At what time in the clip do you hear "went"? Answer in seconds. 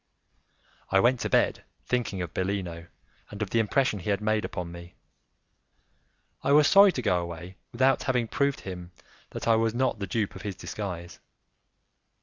0.99-1.19